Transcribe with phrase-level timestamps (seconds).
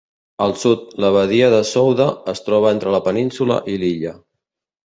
[0.45, 4.19] Al sud, la badia de Souda es troba entre la península i l'illa.